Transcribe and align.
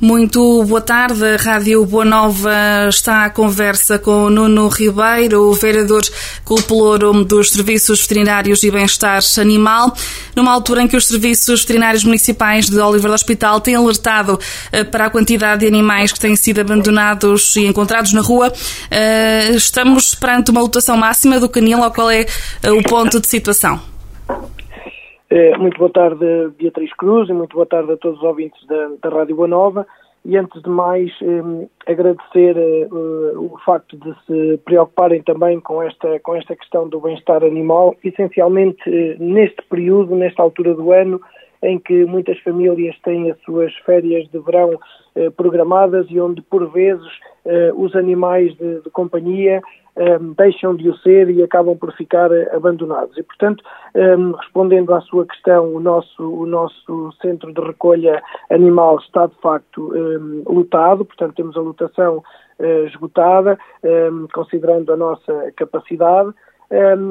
Muito 0.00 0.64
boa 0.64 0.80
tarde. 0.80 1.24
A 1.24 1.36
Rádio 1.36 1.84
Boa 1.86 2.04
Nova 2.04 2.52
está 2.88 3.24
à 3.24 3.30
conversa 3.30 3.98
com 3.98 4.28
Nuno 4.28 4.68
Ribeiro, 4.68 5.52
vereador 5.52 6.02
culpolouro 6.44 7.24
dos 7.24 7.50
Serviços 7.50 8.00
Veterinários 8.02 8.62
e 8.62 8.70
Bem-Estar 8.70 9.20
Animal, 9.38 9.94
numa 10.34 10.52
altura 10.52 10.82
em 10.82 10.88
que 10.88 10.96
os 10.96 11.06
Serviços 11.06 11.60
Veterinários 11.62 12.04
Municipais 12.04 12.68
de 12.68 12.78
Oliver 12.78 13.08
do 13.08 13.14
Hospital 13.14 13.60
têm 13.60 13.76
alertado 13.76 14.38
eh, 14.72 14.84
para 14.84 15.06
a 15.06 15.10
quantidade 15.10 15.60
de 15.60 15.66
animais 15.66 16.12
que 16.12 16.20
têm 16.20 16.36
sido 16.36 16.60
abandonados 16.60 17.54
e 17.56 17.66
encontrados 17.66 18.12
na 18.12 18.20
rua. 18.20 18.52
Eh, 18.90 19.52
estamos 19.54 20.14
perante 20.14 20.50
uma 20.50 20.60
lotação 20.60 20.96
máxima 20.96 21.38
do 21.38 21.48
canil, 21.48 21.82
ao 21.82 21.92
qual 21.92 22.10
é 22.10 22.26
eh, 22.62 22.70
o 22.70 22.82
ponto 22.82 23.20
de 23.20 23.28
situação? 23.28 23.80
Eh, 25.36 25.58
muito 25.58 25.76
boa 25.78 25.90
tarde, 25.90 26.24
Beatriz 26.56 26.92
Cruz, 26.94 27.28
e 27.28 27.32
muito 27.32 27.54
boa 27.54 27.66
tarde 27.66 27.90
a 27.90 27.96
todos 27.96 28.18
os 28.18 28.24
ouvintes 28.24 28.64
da, 28.68 28.90
da 29.02 29.08
Rádio 29.08 29.34
Boa 29.34 29.48
Nova. 29.48 29.84
E 30.24 30.36
antes 30.36 30.62
de 30.62 30.70
mais, 30.70 31.10
eh, 31.20 31.90
agradecer 31.90 32.56
eh, 32.56 32.86
o 33.36 33.58
facto 33.66 33.96
de 33.96 34.14
se 34.26 34.58
preocuparem 34.58 35.24
também 35.24 35.58
com 35.58 35.82
esta, 35.82 36.20
com 36.20 36.36
esta 36.36 36.54
questão 36.54 36.88
do 36.88 37.00
bem-estar 37.00 37.42
animal, 37.42 37.96
essencialmente 38.04 38.80
eh, 38.86 39.16
neste 39.18 39.60
período, 39.68 40.14
nesta 40.14 40.40
altura 40.40 40.72
do 40.72 40.92
ano, 40.92 41.20
em 41.64 41.80
que 41.80 42.04
muitas 42.04 42.38
famílias 42.38 42.96
têm 43.00 43.28
as 43.28 43.40
suas 43.40 43.74
férias 43.78 44.28
de 44.30 44.38
verão 44.38 44.78
eh, 45.16 45.30
programadas 45.30 46.06
e 46.10 46.20
onde, 46.20 46.42
por 46.42 46.70
vezes, 46.70 47.10
eh, 47.44 47.72
os 47.74 47.96
animais 47.96 48.54
de, 48.56 48.82
de 48.82 48.90
companhia 48.90 49.60
um, 49.96 50.32
deixam 50.32 50.74
de 50.74 50.88
o 50.88 50.96
ser 50.98 51.30
e 51.30 51.42
acabam 51.42 51.76
por 51.76 51.92
ficar 51.92 52.30
abandonados. 52.52 53.16
E, 53.16 53.22
portanto, 53.22 53.62
um, 53.94 54.32
respondendo 54.32 54.92
à 54.92 55.00
sua 55.02 55.24
questão, 55.26 55.74
o 55.74 55.80
nosso, 55.80 56.22
o 56.22 56.46
nosso 56.46 57.12
centro 57.20 57.52
de 57.52 57.60
recolha 57.60 58.22
animal 58.50 58.98
está, 58.98 59.26
de 59.26 59.36
facto, 59.40 59.94
um, 59.94 60.42
lotado, 60.46 61.04
portanto, 61.04 61.34
temos 61.34 61.56
a 61.56 61.60
lotação 61.60 62.22
uh, 62.58 62.86
esgotada, 62.86 63.58
considerando 64.32 64.92
a 64.92 64.96
nossa 64.96 65.52
capacidade, 65.56 66.32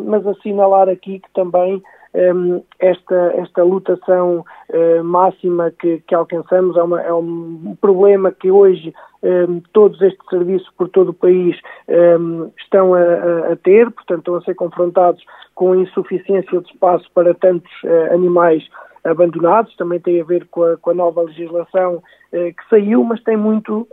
mas 0.05 0.25
assinalar 0.25 0.89
aqui 0.89 1.19
que 1.19 1.31
também 1.33 1.81
esta, 2.79 3.33
esta 3.37 3.63
lotação 3.63 4.45
uh, 4.69 5.03
máxima 5.03 5.71
que, 5.71 5.99
que 6.07 6.13
alcançamos 6.13 6.77
é, 6.77 6.83
uma, 6.83 7.01
é, 7.01 7.11
um 7.11 7.75
problema 7.81 8.31
que 8.31 8.51
hoje 8.51 8.93
um, 9.23 9.61
todos 9.73 9.99
estes 10.01 10.23
serviços 10.29 10.69
por 10.77 10.89
todo 10.89 11.09
o 11.09 11.13
país 11.13 11.57
um, 11.87 12.51
estão 12.57 12.93
a, 12.93 13.53
a, 13.53 13.55
ter, 13.55 13.89
portanto 13.89 14.19
estão 14.19 14.35
a 14.35 14.41
ser 14.41 14.53
confrontados 14.53 15.23
com 15.55 15.71
a 15.71 15.77
insuficiência 15.77 16.61
de 16.61 16.71
espaço 16.71 17.09
para 17.15 17.33
tantos 17.33 17.71
uh, 17.83 18.13
animais 18.13 18.63
abandonados, 19.03 19.75
também 19.75 19.99
tem 19.99 20.21
a 20.21 20.23
ver 20.23 20.45
com 20.51 20.63
a, 20.63 20.77
com 20.77 20.91
a 20.91 20.93
nova 20.93 21.23
legislação 21.23 21.95
uh, 21.95 22.01
que 22.31 22.69
saiu, 22.69 23.03
mas 23.03 23.23
tem 23.23 23.35
muito 23.35 23.87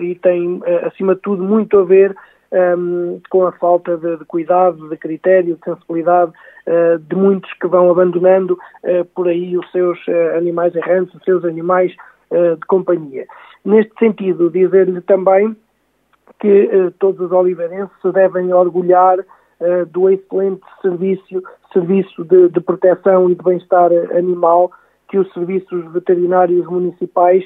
e 0.00 0.14
tem 0.16 0.60
acima 0.86 1.14
de 1.14 1.20
tudo 1.20 1.42
muito 1.42 1.78
a 1.78 1.84
ver 1.84 2.16
um, 2.52 3.20
com 3.30 3.46
a 3.46 3.52
falta 3.52 3.96
de, 3.96 4.18
de, 4.18 4.24
cuidado, 4.24 4.88
de 4.88 4.96
critério, 4.96 5.56
de 5.56 5.64
sensibilidade 5.64 6.32
uh, 6.66 6.98
de 6.98 7.16
muitos 7.16 7.52
que 7.54 7.66
vão 7.66 7.90
abandonando 7.90 8.54
uh, 8.84 9.04
por 9.14 9.28
aí 9.28 9.56
os 9.56 9.70
seus 9.70 9.98
uh, 10.06 10.36
animais 10.36 10.74
errantes, 10.74 11.14
os 11.14 11.22
seus 11.24 11.44
animais 11.44 11.92
de 12.32 12.66
companhia. 12.66 13.26
Neste 13.62 13.92
sentido, 13.98 14.48
dizer-lhe 14.48 15.02
também 15.02 15.54
que 16.40 16.90
todos 16.98 17.20
os 17.20 17.30
oliveirenses 17.30 17.94
se 18.00 18.10
devem 18.10 18.54
orgulhar 18.54 19.18
do 19.90 20.08
excelente 20.08 20.62
serviço, 20.80 21.42
serviço 21.74 22.24
de, 22.24 22.48
de 22.48 22.58
proteção 22.58 23.28
e 23.28 23.34
de 23.34 23.44
bem-estar 23.44 23.90
animal 24.16 24.72
que 25.10 25.18
os 25.18 25.30
serviços 25.34 25.92
veterinários 25.92 26.64
municipais 26.64 27.44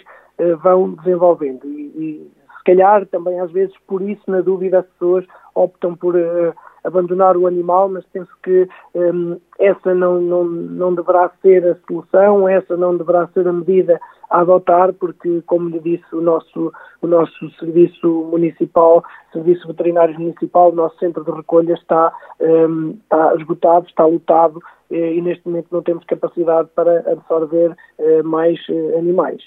vão 0.63 0.93
desenvolvendo. 0.93 1.65
E, 1.65 1.81
e 1.97 2.31
calhar 2.67 3.07
também 3.07 3.41
às 3.41 3.51
vezes 3.51 3.75
por 3.87 4.03
isso, 4.03 4.23
na 4.29 4.41
dúvida, 4.41 4.81
as 4.81 4.87
pessoas 4.87 5.25
optam 5.55 5.95
por 5.95 6.15
uh, 6.17 6.53
abandonar 6.85 7.37
o 7.37 7.47
animal, 7.47 7.89
mas 7.89 8.05
penso 8.13 8.31
que 8.43 8.69
um, 8.95 9.39
essa 9.59 9.95
não, 9.95 10.21
não, 10.21 10.45
não 10.45 10.95
deverá 10.95 11.31
ser 11.41 11.65
a 11.67 11.77
solução, 11.87 12.49
essa 12.49 12.77
não 12.77 12.97
deverá 12.97 13.27
ser 13.29 13.47
a 13.49 13.53
medida 13.53 14.01
a 14.29 14.41
adotar, 14.41 14.93
porque, 14.93 15.43
como 15.47 15.69
lhe 15.69 15.81
disse, 15.81 16.15
o 16.15 16.21
nosso, 16.21 16.73
o 17.01 17.07
nosso 17.07 17.51
serviço 17.59 18.09
municipal, 18.31 19.05
serviço 19.33 19.67
veterinário 19.69 20.19
municipal, 20.19 20.73
o 20.73 20.75
nosso 20.75 20.99
centro 20.99 21.25
de 21.25 21.31
recolha 21.31 21.75
está, 21.75 22.13
um, 22.41 22.99
está 23.03 23.35
esgotado, 23.37 23.87
está 23.87 24.05
lotado 24.05 24.61
eh, 24.91 25.15
e 25.15 25.23
neste 25.23 25.47
momento 25.47 25.69
não 25.71 25.83
temos 25.83 26.05
capacidade 26.05 26.69
para 26.75 26.99
absorver 27.11 27.71
uh, 27.99 28.25
mais 28.25 28.59
uh, 28.69 28.99
animais. 28.99 29.43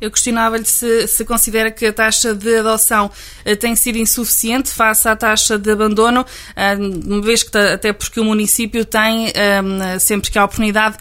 Eu 0.00 0.10
questionava-lhe 0.10 0.64
se, 0.64 1.06
se, 1.06 1.24
considera 1.24 1.70
que 1.70 1.86
a 1.86 1.92
taxa 1.92 2.34
de 2.34 2.56
adoção 2.56 3.10
eh, 3.44 3.54
tem 3.54 3.76
sido 3.76 3.98
insuficiente 3.98 4.72
face 4.72 5.06
à 5.06 5.14
taxa 5.14 5.58
de 5.58 5.70
abandono, 5.70 6.24
eh, 6.56 6.74
uma 7.06 7.20
vez 7.20 7.42
que 7.42 7.56
até 7.56 7.92
porque 7.92 8.18
o 8.18 8.24
município 8.24 8.84
tem, 8.84 9.28
eh, 9.28 9.98
sempre 9.98 10.30
que 10.30 10.38
há 10.38 10.44
oportunidade, 10.44 10.96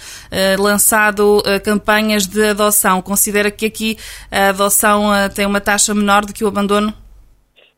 lançado 0.58 1.42
campanhas 1.64 2.26
de 2.26 2.50
adoção. 2.50 3.02
Considera 3.02 3.50
que 3.50 3.66
aqui 3.66 3.98
a 4.32 4.50
adoção 4.50 5.12
tem 5.34 5.46
uma 5.46 5.62
taxa 5.62 5.94
menor 5.94 6.26
do 6.26 6.34
que 6.34 6.44
o 6.44 6.48
abandono? 6.48 6.94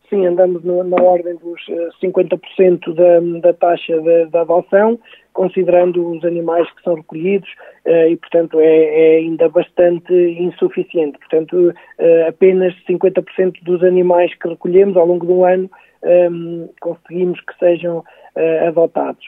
Sim, 0.10 0.26
andamos 0.26 0.64
na 0.64 1.02
ordem 1.02 1.36
dos 1.36 1.62
50% 2.04 2.94
da, 2.94 3.42
da 3.42 3.54
taxa 3.54 3.94
da 4.32 4.42
adoção 4.42 5.00
considerando 5.34 6.12
os 6.12 6.24
animais 6.26 6.70
que 6.72 6.84
são 6.84 6.96
recolhidos 6.96 7.50
uh, 7.86 8.08
e, 8.10 8.18
portanto, 8.18 8.60
é, 8.60 8.66
é, 8.66 9.18
ainda 9.18 9.50
bastante 9.50 10.14
insuficiente. 10.14 11.18
Portanto, 11.20 11.70
uh, 11.70 12.28
apenas 12.28 12.74
50% 12.88 13.64
dos 13.64 13.84
animais 13.84 14.34
que 14.36 14.48
recolhemos 14.48 14.98
ao 14.98 15.06
longo 15.06 15.26
do 15.26 15.44
ano 15.44 15.70
um, 16.04 16.08
ehm, 16.10 16.70
conseguimos 16.80 17.40
que 17.42 17.58
sejam 17.60 18.00
uh, 18.00 18.68
adotados. 18.68 19.24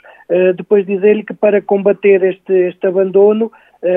depois 0.56 0.86
dizer-lhe 0.86 1.24
que 1.24 1.34
para 1.34 1.62
combater 1.62 2.24
este, 2.24 2.52
este 2.52 2.88
abandono, 2.88 3.52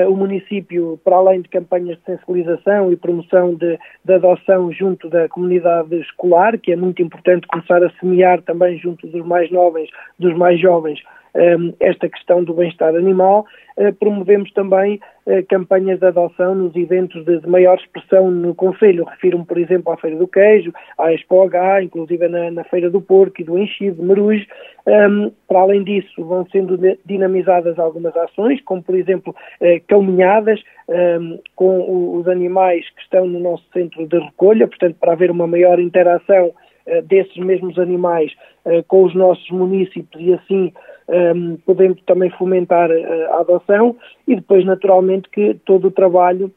o 0.09 0.15
município, 0.15 0.99
para 1.01 1.15
além 1.15 1.41
de 1.41 1.47
campanhas 1.47 1.97
de 1.97 2.03
sensibilização 2.03 2.91
e 2.91 2.97
promoção 2.97 3.55
de, 3.55 3.79
de, 4.03 4.13
adoção 4.13 4.69
junto 4.69 5.09
da 5.09 5.29
comunidade 5.29 5.95
escolar, 6.01 6.57
que 6.57 6.73
é 6.73 6.75
muito 6.75 7.01
importante 7.01 7.47
começar 7.47 7.81
a 7.81 7.89
semear 7.91 8.41
também 8.41 8.77
junto 8.77 9.07
dos 9.07 9.25
mais 9.25 9.49
jovens, 9.49 9.89
dos 10.19 10.35
mais 10.35 10.59
jovens, 10.59 11.01
esta 11.79 12.09
questão 12.09 12.43
do 12.43 12.53
bem-estar 12.53 12.95
animal. 12.95 13.45
Eh, 13.77 13.91
promovemos 13.91 14.51
também 14.53 14.99
eh, 15.27 15.43
campanhas 15.43 15.99
de 15.99 16.07
adoção 16.07 16.55
nos 16.55 16.75
eventos 16.75 17.23
de, 17.23 17.47
maior 17.47 17.77
expressão 17.77 18.31
no 18.31 18.55
Conselho. 18.55 19.05
Refiro-me, 19.05 19.45
por 19.45 19.59
exemplo, 19.59 19.93
à 19.93 19.97
Feira 19.97 20.17
do 20.17 20.27
Queijo, 20.27 20.73
à 20.97 21.13
Expo 21.13 21.43
H, 21.43 21.83
inclusive 21.83 22.27
na, 22.27 22.49
na 22.49 22.63
Feira 22.63 22.89
do 22.89 22.99
Porco 22.99 23.39
e 23.39 23.43
do 23.43 23.57
Enchido, 23.57 24.01
Marujo. 24.03 24.47
Para 25.47 25.59
além 25.59 25.83
disso, 25.83 26.25
vão 26.25 26.47
sendo 26.49 26.79
dinamizadas 27.05 27.77
algumas 27.77 28.15
ações, 28.17 28.59
como, 28.63 28.81
por 28.81 28.95
exemplo, 28.95 29.35
eh, 29.61 29.81
caminhadas 29.87 30.59
com 31.53 32.17
os 32.17 32.29
animais 32.29 32.89
que 32.91 33.01
estão 33.01 33.27
no 33.27 33.41
nosso 33.41 33.65
centro 33.73 34.07
de 34.07 34.17
recolha, 34.17 34.65
portanto, 34.65 34.95
para 34.97 35.11
haver 35.11 35.29
uma 35.29 35.45
maior 35.45 35.81
interação 35.81 36.53
desses 37.03 37.35
mesmos 37.35 37.77
animais 37.77 38.31
com 38.87 39.03
os 39.03 39.13
nossos 39.13 39.49
municípios 39.49 40.23
e 40.23 40.33
assim 40.33 40.71
um, 41.09 41.57
podendo 41.65 41.95
também 42.05 42.29
fomentar 42.31 42.91
eh, 42.91 43.27
a 43.31 43.39
adoção 43.39 43.95
e 44.27 44.35
depois, 44.35 44.65
naturalmente, 44.65 45.29
que 45.29 45.53
todo 45.65 45.87
o 45.87 45.91
trabalho 45.91 46.51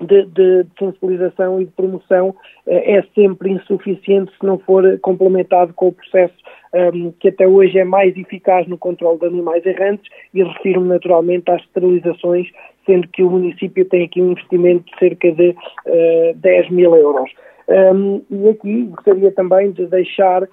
de, 0.00 0.24
de, 0.26 0.66
sensibilização 0.78 1.60
e 1.60 1.64
de 1.64 1.72
promoção 1.72 2.34
eh, 2.66 2.98
é 2.98 3.02
sempre 3.14 3.50
insuficiente 3.50 4.32
se 4.38 4.46
não 4.46 4.58
for 4.58 4.98
complementado 5.00 5.72
com 5.74 5.88
o 5.88 5.92
processo 5.92 6.34
um, 6.74 7.12
que 7.12 7.28
até 7.28 7.46
hoje 7.46 7.78
é 7.78 7.84
mais 7.84 8.16
eficaz 8.16 8.66
no 8.66 8.78
controle 8.78 9.18
de 9.18 9.26
animais 9.26 9.64
errantes 9.64 10.10
e 10.32 10.42
refiro-me 10.42 10.88
naturalmente 10.88 11.50
às 11.50 11.60
esterilizações, 11.62 12.48
sendo 12.86 13.06
que 13.08 13.22
o 13.22 13.30
município 13.30 13.84
tem 13.84 14.04
aqui 14.04 14.20
um 14.20 14.32
investimento 14.32 14.84
de 14.90 14.98
cerca 14.98 15.30
de 15.32 15.50
uh, 15.50 15.56
eh, 15.86 16.32
10 16.36 16.70
mil 16.70 16.94
euros. 16.96 17.30
Um, 17.68 18.22
e 18.30 18.48
aqui 18.48 18.84
gostaria 18.84 19.30
também 19.32 19.70
de 19.70 19.86
deixar 19.86 20.48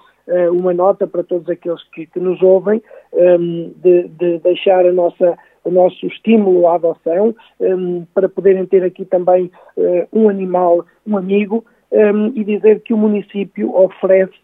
uma 0.52 0.72
nota 0.72 1.06
para 1.06 1.22
todos 1.22 1.48
aqueles 1.48 1.82
que, 1.90 2.06
que 2.06 2.20
nos 2.20 2.40
ouvem, 2.42 2.82
um, 3.12 3.72
de, 3.76 4.08
de, 4.08 4.38
deixar 4.38 4.86
a 4.86 4.92
nossa, 4.92 5.36
o 5.64 5.70
nosso 5.70 6.06
estímulo 6.06 6.66
à 6.68 6.76
adoção, 6.76 7.34
um, 7.60 8.04
para 8.14 8.28
poderem 8.28 8.64
ter 8.66 8.84
aqui 8.84 9.04
também 9.04 9.50
uh, 9.76 10.08
um 10.12 10.28
animal, 10.28 10.84
um 11.06 11.16
amigo, 11.16 11.64
um, 11.90 12.26
e 12.28 12.44
dizer 12.44 12.80
que 12.80 12.94
o 12.94 12.96
município 12.96 13.74
oferece 13.74 14.34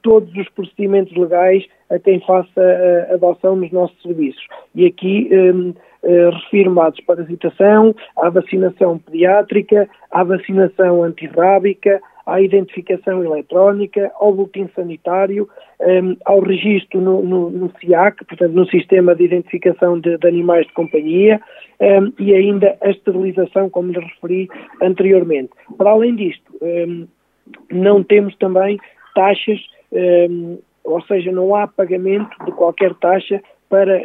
todos 0.00 0.34
os 0.34 0.48
procedimentos 0.48 1.14
legais 1.14 1.62
a 1.90 1.98
quem 1.98 2.20
faça 2.20 2.62
a 3.10 3.14
adoção 3.14 3.54
nos 3.54 3.70
nossos 3.70 4.00
serviços. 4.00 4.42
E 4.74 4.86
aqui 4.86 5.28
uh, 5.30 6.30
refiro-me 6.30 6.80
à 6.80 6.88
desparasitação, 6.88 7.94
à 8.16 8.30
vacinação 8.30 8.98
pediátrica, 8.98 9.88
à 10.10 10.24
vacinação 10.24 11.04
antirrábica, 11.04 12.00
à 12.26 12.40
identificação 12.40 13.24
eletrónica, 13.24 14.10
ao 14.14 14.32
boletim 14.32 14.68
sanitário, 14.74 15.48
um, 15.80 16.16
ao 16.24 16.40
registro 16.40 17.00
no, 17.00 17.22
no, 17.22 17.50
no, 17.50 17.72
CIAC, 17.78 18.24
portanto 18.24 18.52
no 18.52 18.66
Sistema 18.66 19.14
de 19.14 19.24
Identificação 19.24 19.98
de, 19.98 20.16
de 20.16 20.28
Animais 20.28 20.66
de 20.66 20.72
Companhia, 20.72 21.40
um, 21.80 22.12
e 22.18 22.34
ainda 22.34 22.76
a 22.80 22.90
esterilização, 22.90 23.68
como 23.68 23.92
lhe 23.92 24.00
referi 24.00 24.48
anteriormente. 24.80 25.50
Para 25.76 25.90
além 25.90 26.14
disto, 26.14 26.52
um, 26.60 27.06
não 27.70 28.02
temos 28.02 28.36
também 28.36 28.78
taxas, 29.14 29.60
ou 30.84 31.02
seja, 31.02 31.30
não 31.30 31.54
há 31.54 31.66
pagamento 31.66 32.30
de 32.46 32.52
qualquer 32.52 32.94
taxa 32.94 33.42
para 33.68 34.02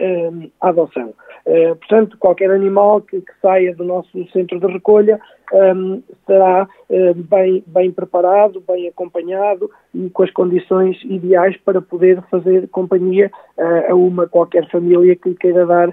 a 0.62 0.70
adoção. 0.70 1.14
Uh, 1.46 1.76
portanto, 1.76 2.18
qualquer 2.18 2.52
animal 2.52 3.02
que, 3.02 3.20
que, 3.20 3.32
saia 3.42 3.76
do 3.76 3.84
nosso 3.84 4.32
centro 4.32 4.60
de 4.60 4.68
recolha 4.68 5.20
um, 5.54 6.02
será 6.28 6.64
uh, 6.64 7.14
bem, 7.16 7.64
bem 7.66 7.92
preparado, 7.92 8.62
bem 8.68 8.88
acompanhado 8.88 9.72
e 9.96 10.10
com 10.12 10.22
as 10.22 10.32
condições 10.32 10.98
ideais 11.06 11.58
para 11.66 11.82
poder 11.82 12.22
fazer 12.30 12.68
companhia 12.68 13.32
uh, 13.58 13.92
a 13.92 13.96
uma 13.96 14.28
qualquer 14.28 14.70
família 14.70 15.16
que 15.16 15.30
lhe 15.30 15.36
queira 15.36 15.66
dar 15.66 15.92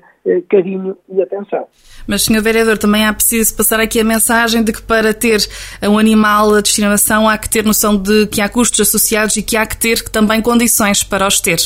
carinho 0.48 0.96
e 1.06 1.20
atenção. 1.20 1.66
Mas, 2.06 2.22
Sr. 2.22 2.40
Vereador, 2.40 2.78
também 2.78 3.04
há 3.04 3.12
preciso 3.12 3.54
passar 3.54 3.78
aqui 3.78 4.00
a 4.00 4.04
mensagem 4.04 4.64
de 4.64 4.72
que 4.72 4.80
para 4.80 5.12
ter 5.12 5.38
um 5.82 5.98
animal 5.98 6.54
a 6.54 6.62
destinação 6.62 7.28
há 7.28 7.36
que 7.36 7.48
ter 7.48 7.62
noção 7.62 7.94
de 7.94 8.26
que 8.28 8.40
há 8.40 8.48
custos 8.48 8.80
associados 8.80 9.36
e 9.36 9.42
que 9.42 9.54
há 9.54 9.66
que 9.66 9.76
ter 9.76 10.00
também 10.08 10.40
condições 10.40 11.02
para 11.02 11.26
os 11.26 11.40
ter. 11.42 11.58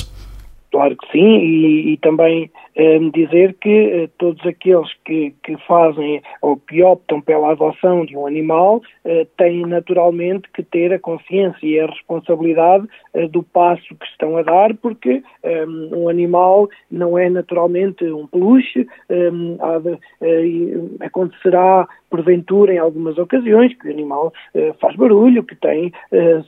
Claro 0.70 0.96
que 0.96 1.12
sim, 1.12 1.38
e, 1.38 1.92
e 1.92 1.96
também 1.96 2.50
eh, 2.76 2.98
dizer 3.12 3.54
que 3.60 3.70
eh, 3.70 4.08
todos 4.18 4.44
aqueles 4.46 4.88
que, 5.04 5.34
que, 5.42 5.56
fazem 5.66 6.22
ou 6.42 6.56
que 6.56 6.82
optam 6.82 7.20
pela 7.20 7.52
adoção 7.52 8.04
de 8.04 8.16
um 8.16 8.26
animal 8.26 8.80
eh, 9.04 9.26
têm 9.36 9.66
naturalmente 9.66 10.48
que 10.54 10.62
ter 10.62 10.92
a 10.92 10.98
consciência 10.98 11.66
e 11.66 11.80
a 11.80 11.86
responsabilidade 11.86 12.86
do 13.30 13.42
passo 13.42 13.94
que 13.96 14.06
estão 14.06 14.36
a 14.36 14.42
dar, 14.42 14.74
porque 14.74 15.22
eh, 15.42 15.66
um 15.66 16.08
animal 16.08 16.68
não 16.90 17.18
é 17.18 17.28
naturalmente 17.28 18.04
um 18.04 18.26
peluche, 18.26 18.86
eh, 19.08 19.30
de, 19.80 21.04
acontecerá 21.04 21.88
porventura 22.10 22.72
em 22.72 22.78
algumas 22.78 23.18
ocasiões 23.18 23.74
que 23.74 23.88
o 23.88 23.90
animal 23.90 24.32
faz 24.80 24.96
barulho, 24.96 25.44
que 25.44 25.54
tem 25.56 25.92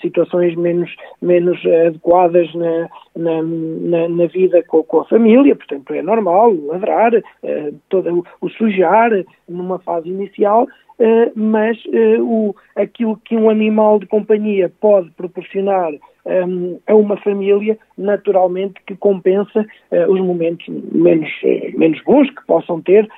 situações 0.00 0.54
menos, 0.56 0.90
menos 1.20 1.58
adequadas 1.86 2.52
na, 2.54 2.88
na, 3.14 3.42
na, 3.42 4.08
na 4.16 4.26
vida 4.26 4.62
com, 4.64 4.82
com, 4.82 5.00
a 5.00 5.04
família, 5.04 5.56
portanto 5.56 5.92
é 5.92 6.02
normal 6.02 6.54
ladrar, 6.66 7.14
uh, 7.14 7.74
todo, 7.88 8.24
o 8.40 8.48
sujar 8.50 9.10
numa 9.48 9.78
fase 9.78 10.08
inicial, 10.08 10.64
uh, 10.64 11.32
mas 11.34 11.76
uh, 11.86 12.22
o, 12.22 12.54
aquilo 12.76 13.16
que 13.24 13.36
um 13.36 13.48
animal 13.50 13.98
de 13.98 14.06
companhia 14.06 14.70
pode 14.80 15.10
proporcionar 15.10 15.92
um, 16.26 16.78
a 16.86 16.94
uma 16.94 17.16
família, 17.16 17.78
naturalmente 17.96 18.74
que 18.86 18.94
compensa 18.94 19.66
os 20.06 20.20
momentos 20.20 20.68
menos, 20.92 21.30
menos 21.74 21.98
bons 22.04 22.28
que 22.28 22.46
possam 22.46 22.80
ter 22.82 23.08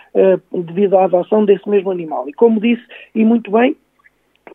devido 0.53 0.97
à 0.97 1.05
adoção 1.05 1.45
desse 1.45 1.69
mesmo 1.69 1.91
animal. 1.91 2.29
E 2.29 2.33
como 2.33 2.61
disse, 2.61 2.83
e 3.13 3.25
muito 3.25 3.51
bem, 3.51 3.77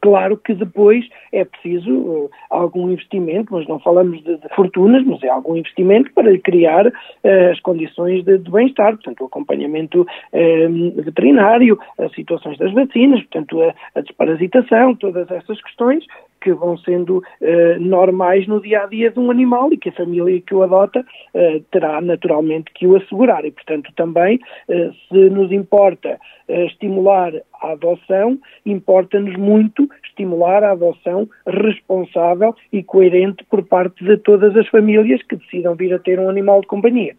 Claro 0.01 0.37
que 0.37 0.53
depois 0.53 1.05
é 1.31 1.43
preciso 1.43 1.91
uh, 1.91 2.29
algum 2.49 2.91
investimento, 2.91 3.53
mas 3.53 3.67
não 3.67 3.79
falamos 3.79 4.23
de, 4.23 4.37
de, 4.37 4.49
fortunas, 4.55 5.03
mas 5.05 5.23
é 5.23 5.29
algum 5.29 5.55
investimento 5.55 6.11
para 6.13 6.37
criar 6.39 6.87
uh, 6.87 7.51
as 7.51 7.59
condições 7.61 8.23
de, 8.23 8.37
de 8.37 8.51
bem-estar, 8.51 8.93
portanto, 8.93 9.21
o 9.21 9.25
acompanhamento 9.25 10.01
uh, 10.01 11.01
veterinário, 11.01 11.79
as 11.97 12.11
situações 12.13 12.57
das 12.57 12.71
vacinas, 12.73 13.21
portanto, 13.21 13.61
a, 13.61 13.73
a 13.95 14.01
desparasitação, 14.01 14.95
todas 14.95 15.29
essas 15.31 15.61
questões 15.61 16.05
que 16.47 16.53
vão 16.53 16.77
sendo 16.77 17.17
uh, 17.17 17.79
normais 17.81 18.47
no 18.47 18.61
dia 18.61 18.83
a 18.83 18.85
dia 18.85 19.11
de 19.11 19.19
um 19.19 19.29
animal 19.29 19.73
e 19.73 19.77
que 19.77 19.89
a 19.89 19.91
família 19.91 20.39
que 20.39 20.55
o 20.55 20.63
adota 20.63 21.01
uh, 21.01 21.59
terá 21.71 21.99
naturalmente 21.99 22.71
que 22.73 22.87
o 22.87 22.95
assegurar. 22.95 23.43
E, 23.43 23.51
portanto, 23.51 23.91
também, 23.97 24.39
uh, 24.69 24.93
se 25.09 25.29
nos 25.29 25.51
importa 25.51 26.17
estimular 26.47 27.33
a 27.61 27.73
adoção, 27.73 28.39
importa-nos 28.65 29.35
muito 29.35 29.89
estimular 30.05 30.63
a 30.63 30.71
adoção 30.71 31.27
responsável 31.45 32.55
e 32.71 32.81
coerente 32.81 33.43
por 33.49 33.65
parte 33.65 34.01
de 34.05 34.15
todas 34.15 34.55
as 34.55 34.65
famílias 34.69 35.21
que 35.23 35.35
decidam 35.35 35.75
vir 35.75 35.93
a 35.93 35.99
ter 35.99 36.17
um 36.17 36.29
animal 36.29 36.61
de 36.61 36.67
companhia. 36.67 37.13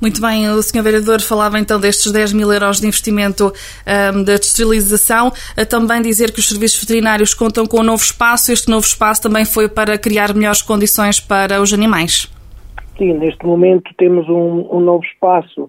Muito 0.00 0.20
bem, 0.20 0.48
o 0.48 0.62
Sr. 0.62 0.82
Vereador 0.82 1.20
falava 1.20 1.58
então 1.58 1.78
destes 1.78 2.10
10 2.10 2.32
mil 2.32 2.50
euros 2.50 2.80
de 2.80 2.86
investimento 2.86 3.52
um, 4.14 4.22
da 4.24 4.34
esterilização. 4.34 5.30
A 5.54 5.66
também 5.66 6.00
dizer 6.00 6.32
que 6.32 6.40
os 6.40 6.48
serviços 6.48 6.80
veterinários 6.80 7.34
contam 7.34 7.66
com 7.66 7.80
um 7.80 7.84
novo 7.84 8.02
espaço. 8.02 8.50
Este 8.50 8.70
novo 8.70 8.86
espaço 8.86 9.20
também 9.20 9.44
foi 9.44 9.68
para 9.68 9.98
criar 9.98 10.32
melhores 10.34 10.62
condições 10.62 11.20
para 11.20 11.60
os 11.60 11.72
animais. 11.72 12.28
Sim, 13.00 13.14
neste 13.14 13.46
momento 13.46 13.94
temos 13.96 14.28
um, 14.28 14.76
um 14.76 14.78
novo 14.78 15.02
espaço 15.02 15.62
uh, 15.62 15.68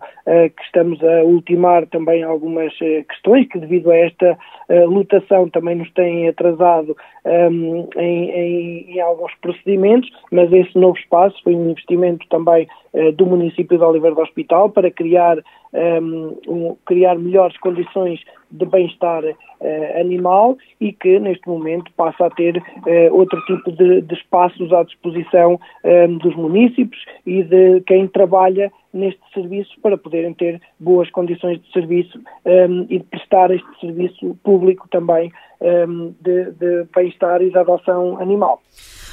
que 0.54 0.64
estamos 0.66 1.02
a 1.02 1.24
ultimar 1.24 1.88
também 1.88 2.24
algumas 2.24 2.74
uh, 2.82 3.06
questões 3.08 3.48
que 3.48 3.58
devido 3.58 3.90
a 3.90 3.96
esta 3.96 4.38
uh, 4.68 4.86
lutação 4.86 5.50
também 5.50 5.78
nos 5.78 5.90
têm 5.94 6.28
atrasado 6.28 6.94
um, 7.26 7.88
em, 7.96 8.32
em, 8.32 8.92
em, 8.92 9.00
alguns 9.00 9.34
procedimentos, 9.36 10.12
mas 10.30 10.52
esse 10.52 10.78
novo 10.78 10.98
espaço 10.98 11.42
foi 11.42 11.56
um 11.56 11.70
investimento 11.70 12.28
também 12.28 12.68
do 13.16 13.26
município 13.26 13.78
de 13.78 13.84
Oliveira 13.86 14.14
do 14.14 14.22
Hospital 14.22 14.70
para 14.70 14.92
criar, 14.92 15.38
um, 15.74 16.76
criar 16.86 17.18
melhores 17.18 17.58
condições 17.60 18.20
de 18.52 18.66
bem-estar 18.66 19.24
uh, 19.24 20.00
animal 20.00 20.58
e 20.80 20.92
que 20.92 21.20
neste 21.20 21.48
momento 21.48 21.92
passa 21.96 22.26
a 22.26 22.30
ter 22.30 22.58
uh, 22.58 23.16
outro 23.16 23.40
tipo 23.46 23.72
de, 23.72 24.02
de, 24.02 24.14
espaços 24.14 24.72
à 24.74 24.84
disposição 24.84 25.54
um, 25.54 25.60
eh, 25.84 26.08
dos 26.08 26.36
municípios 26.36 27.04
e 27.26 27.44
de 27.44 27.82
quem 27.82 28.08
trabalha 28.08 28.72
neste 28.94 29.22
serviço 29.34 29.72
para 29.82 29.98
poderem 29.98 30.34
ter 30.34 30.62
boas 30.80 31.10
condições 31.12 31.62
de 31.62 31.72
serviço 31.72 32.20
um, 32.46 32.86
e 32.90 33.00
de 33.00 33.06
prestar 33.06 33.52
este 33.52 33.68
serviço 33.80 34.38
público 34.44 34.88
também 34.90 35.32
um, 35.62 36.14
de, 36.22 36.52
de 36.52 36.86
bem-estar 36.94 37.42
e 37.42 37.50
de 37.50 37.58
adoção 37.58 38.20
animal. 38.20 38.62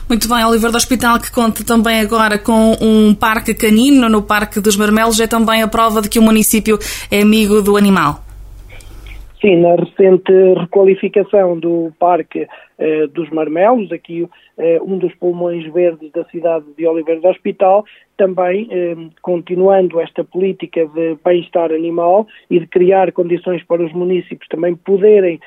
Muito 0.09 0.29
bem, 0.29 0.45
Oliver 0.45 0.71
do 0.71 0.77
Hospital, 0.77 1.21
que 1.21 1.31
conta 1.31 1.65
também 1.65 2.01
agora 2.01 2.39
com 2.39 2.73
um 2.81 3.15
parque 3.15 3.55
canino 3.55 4.09
no 4.09 4.23
Parque 4.23 4.59
dos 4.61 4.77
Marmelos, 4.77 5.21
é 5.21 5.27
também 5.27 5.63
a 5.63 5.69
prova 5.69 6.01
de 6.01 6.09
que 6.09 6.19
o 6.19 6.23
município 6.23 6.79
é 7.11 7.21
amigo 7.21 7.61
do 7.61 7.77
animal. 7.77 8.28
Sim, 9.41 9.57
na 9.57 9.77
recente 9.77 10.33
requalificação 10.55 11.59
do 11.59 11.93
Parque 11.99 12.49
eh, 12.79 13.09
dos 13.09 13.29
Marmelos, 13.31 13.91
aqui 13.91 14.29
eh, 14.57 14.81
um 14.81 14.99
dos 14.99 15.13
pulmões 15.17 15.67
verdes 15.73 16.13
da 16.13 16.25
cidade 16.27 16.65
de 16.77 16.87
Oliveira 16.87 17.21
do 17.21 17.27
Hospital, 17.27 17.85
também 18.17 18.69
eh, 18.71 18.97
continuando 19.21 20.01
esta 20.01 20.23
política 20.23 20.87
de 20.87 21.17
bem-estar 21.25 21.73
animal 21.73 22.29
e 22.49 22.61
de 22.61 22.69
criar 22.69 23.11
condições 23.11 23.65
para 23.65 23.85
os 23.85 23.93
municípios 23.93 24.49
também 24.49 24.77
poderem 24.77 25.41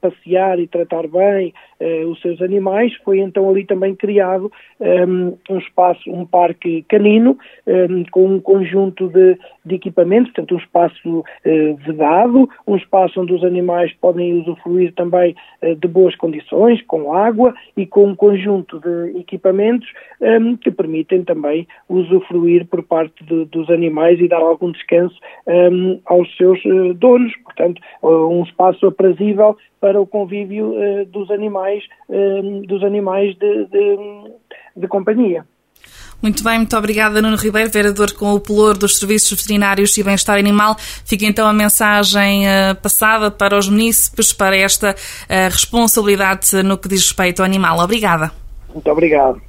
passear 0.00 0.58
e 0.58 0.66
tratar 0.66 1.06
bem 1.06 1.52
os 2.08 2.20
seus 2.20 2.40
animais, 2.40 2.94
foi 3.04 3.18
então 3.18 3.48
ali 3.48 3.64
também 3.64 3.94
criado 3.94 4.50
um 5.50 5.58
espaço, 5.58 6.10
um 6.10 6.24
parque 6.24 6.82
canino 6.88 7.36
com 8.10 8.26
um 8.26 8.40
conjunto 8.40 9.08
de, 9.08 9.36
de, 9.64 9.74
equipamentos, 9.74 10.32
portanto 10.32 10.54
um 10.54 10.58
espaço 10.58 11.24
vedado, 11.84 12.48
um 12.66 12.76
espaço 12.76 13.20
onde 13.20 13.32
os 13.32 13.44
animais 13.44 13.92
podem 14.00 14.40
usufruir 14.40 14.92
também 14.94 15.34
de 15.62 15.88
boas 15.88 16.14
condições, 16.16 16.61
com 16.86 17.12
água 17.14 17.54
e 17.76 17.86
com 17.86 18.06
um 18.06 18.14
conjunto 18.14 18.78
de 18.78 19.18
equipamentos 19.18 19.88
que 20.60 20.70
permitem 20.70 21.24
também 21.24 21.66
usufruir 21.88 22.66
por 22.66 22.82
parte 22.82 23.24
de, 23.24 23.44
dos 23.46 23.68
animais 23.70 24.20
e 24.20 24.28
dar 24.28 24.40
algum 24.40 24.70
descanso 24.70 25.18
um, 25.46 26.00
aos 26.04 26.34
seus 26.36 26.64
uh, 26.64 26.94
donos. 26.94 27.32
Portanto, 27.44 27.80
uh, 28.02 28.28
um 28.28 28.42
espaço 28.42 28.86
aprazível 28.86 29.56
para 29.80 30.00
o 30.00 30.06
convívio 30.06 30.72
uh, 30.72 31.04
dos 31.06 31.30
animais, 31.30 31.84
hum, 32.08 32.62
dos 32.62 32.82
animais 32.84 33.34
de, 33.36 33.66
de, 33.66 33.98
de 34.76 34.88
companhia. 34.88 35.44
Muito 36.22 36.44
bem, 36.44 36.58
muito 36.58 36.76
obrigada, 36.76 37.20
Nuno 37.20 37.36
Ribeiro, 37.36 37.68
vereador 37.68 38.12
com 38.12 38.32
o 38.32 38.38
pelour 38.38 38.78
dos 38.78 38.96
Serviços 38.98 39.32
Veterinários 39.32 39.98
e 39.98 40.04
Bem-Estar 40.04 40.38
Animal. 40.38 40.76
Fica 40.78 41.26
então 41.26 41.48
a 41.48 41.52
mensagem 41.52 42.46
uh, 42.46 42.76
passada 42.80 43.28
para 43.28 43.58
os 43.58 43.68
munícipes 43.68 44.32
para 44.32 44.56
esta 44.56 44.92
uh, 44.92 45.50
responsabilidade 45.50 46.62
no 46.62 46.78
que 46.78 46.88
diz 46.88 47.02
respeito 47.02 47.40
ao 47.40 47.46
animal. 47.46 47.80
Obrigada. 47.80 48.30
Muito 48.72 48.88
obrigado. 48.88 49.42